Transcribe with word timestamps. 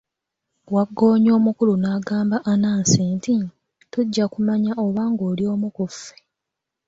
Waggoonya 0.73 1.31
omukulu 1.37 1.73
n'agamba 1.77 2.37
Anansi 2.51 3.01
nti, 3.15 3.35
tujja 3.91 4.25
kumanya 4.33 4.71
oba 4.85 5.03
ng'oli 5.11 5.43
omu 5.53 5.67
ku 5.75 5.85
ffe. 5.93 6.15